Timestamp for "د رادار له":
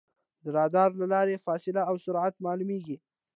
0.43-1.05